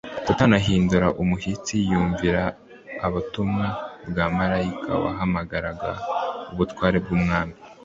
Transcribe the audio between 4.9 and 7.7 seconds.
wahamyaga ubutware bw'Umwami